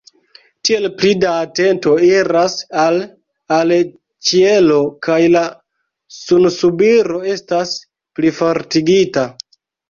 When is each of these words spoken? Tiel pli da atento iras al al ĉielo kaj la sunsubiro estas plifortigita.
Tiel 0.67 0.85
pli 0.99 1.09
da 1.23 1.33
atento 1.41 1.91
iras 2.07 2.55
al 2.83 2.97
al 3.57 3.73
ĉielo 4.29 4.79
kaj 5.09 5.19
la 5.35 5.45
sunsubiro 6.21 7.21
estas 7.35 7.77
plifortigita. 8.17 9.29